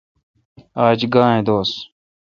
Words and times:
آج 0.85 0.99
گاں 1.13 1.31
اؘ 1.37 1.41
دوس۔ 1.47 1.71